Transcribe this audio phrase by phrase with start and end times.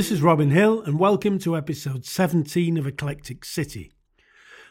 [0.00, 3.92] this is Robin Hill, and welcome to episode 17 of Eclectic City.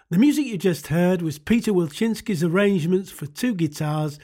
[0.10, 4.18] The music you just heard was Peter Wilczynski's arrangements for two guitars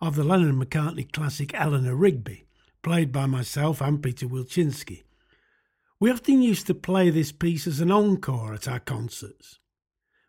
[0.00, 2.44] of the Lennon McCartney classic Eleanor Rigby,
[2.80, 5.02] played by myself and Peter Wilczynski.
[5.98, 9.58] We often used to play this piece as an encore at our concerts.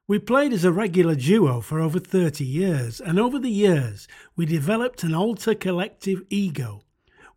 [0.08, 4.48] We played as a regular duo for over 30 years, and over the years we
[4.48, 6.82] developed an alter collective ego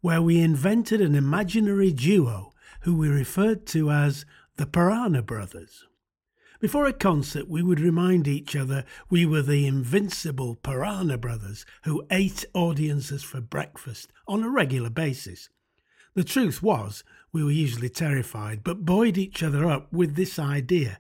[0.01, 4.25] where we invented an imaginary duo who we referred to as
[4.57, 5.85] the Piranha Brothers.
[6.59, 12.07] Before a concert, we would remind each other we were the invincible Piranha Brothers who
[12.11, 15.51] ate audiences for breakfast on a regular basis.
[16.15, 20.99] The truth was, we were usually terrified, but buoyed each other up with this idea.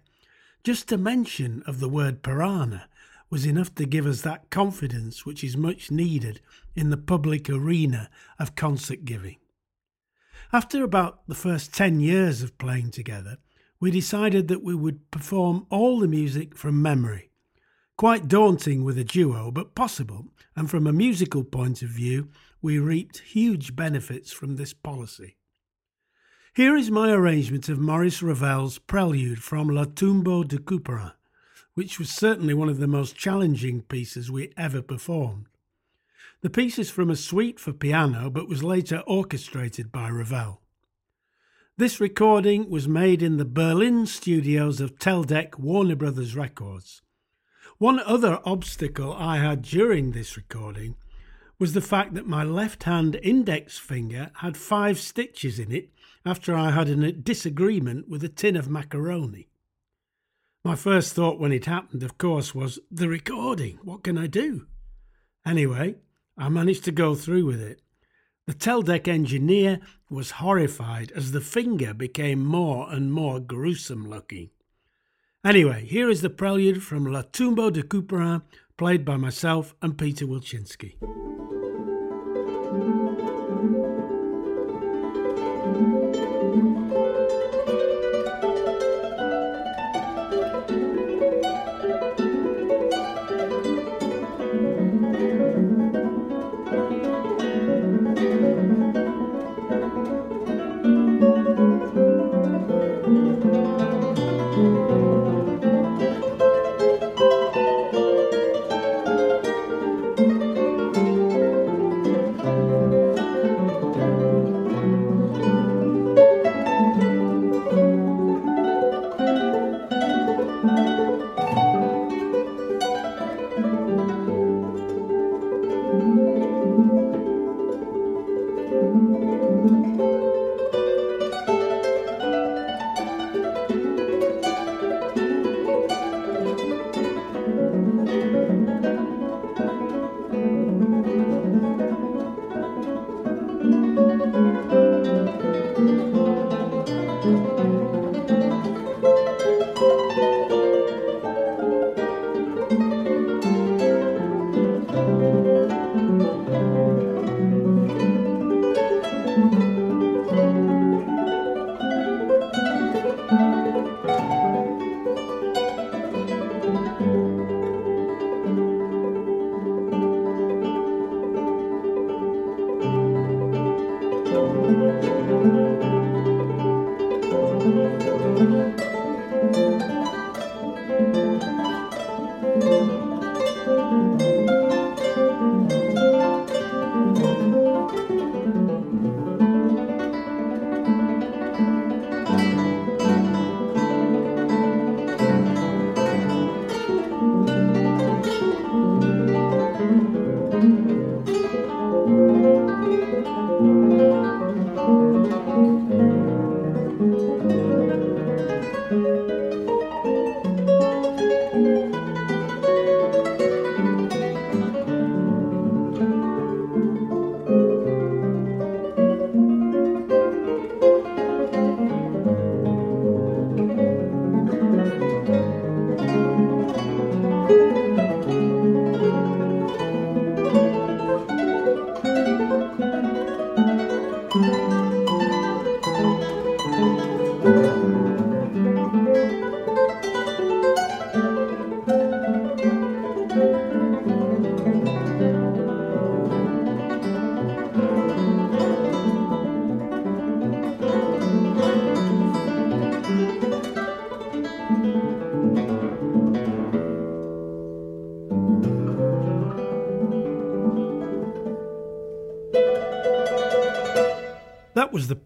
[0.63, 2.87] Just a mention of the word piranha
[3.31, 6.41] was enough to give us that confidence which is much needed
[6.75, 9.37] in the public arena of concert giving.
[10.57, 13.37] After about the first 10 years of playing together,
[13.79, 17.31] we decided that we would perform all the music from memory.
[17.99, 22.31] Quite daunting with a duo, but possible, and from a musical point of view,
[22.63, 25.37] we reaped huge benefits from this policy.
[26.55, 31.13] Here is my arrangement of Maurice Ravel's prelude from Le Tombeau de Couperin,
[31.75, 35.49] which was certainly one of the most challenging pieces we ever performed.
[36.43, 40.61] The piece is from a suite for piano, but was later orchestrated by Ravel.
[41.79, 47.03] This recording was made in the Berlin studios of Teldec Warner Brothers Records.
[47.79, 50.97] One other obstacle I had during this recording
[51.59, 55.91] was the fact that my left hand index finger had five stitches in it
[56.25, 59.49] after I had a disagreement with a tin of macaroni.
[60.65, 63.79] My first thought when it happened, of course, was the recording.
[63.83, 64.67] What can I do?
[65.45, 65.97] Anyway,
[66.39, 67.81] I managed to go through with it.
[68.47, 74.51] The Teldec engineer was horrified as the finger became more and more gruesome looking.
[75.45, 78.43] Anyway, here is the prelude from Le Tombeau de Couperin,
[78.77, 80.97] played by myself and Peter Wilczynski.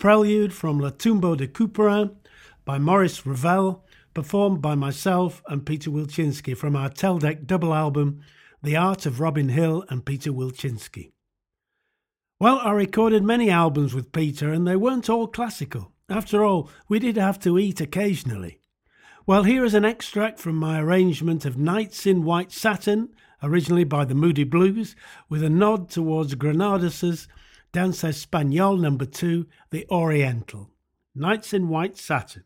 [0.01, 2.17] prelude from Le Tombeau de Couperin
[2.65, 8.21] by Maurice Ravel, performed by myself and Peter Wilczynski from our Teldec double album,
[8.63, 11.13] The Art of Robin Hill and Peter Wilczynski.
[12.41, 15.93] Well, I recorded many albums with Peter and they weren't all classical.
[16.09, 18.59] After all, we did have to eat occasionally.
[19.27, 23.11] Well, here is an extract from my arrangement of Nights in White Satin,
[23.43, 24.97] originally by the Moody Blues,
[25.29, 27.29] with a nod towards Granados's
[27.73, 30.71] Danza Español number 2, The Oriental.
[31.15, 32.43] Nights in White Satin.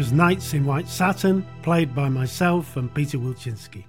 [0.00, 3.84] Was Nights in White Satin, played by myself and Peter Wilczynski.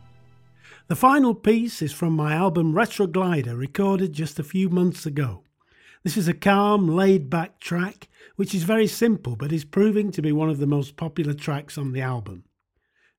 [0.89, 5.45] The final piece is from my album Retroglider, recorded just a few months ago.
[6.03, 10.21] This is a calm, laid back track, which is very simple but is proving to
[10.21, 12.43] be one of the most popular tracks on the album.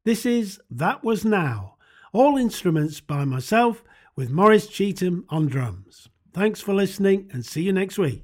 [0.04, 1.76] This is That Was Now,
[2.12, 3.82] all instruments by myself
[4.16, 6.10] with Morris Cheetham on drums.
[6.34, 8.22] Thanks for listening and see you next week.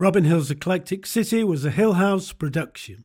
[0.00, 3.04] Robin Hill's Eclectic City was a Hill House production.